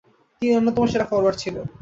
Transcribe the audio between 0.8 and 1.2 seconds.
সেরা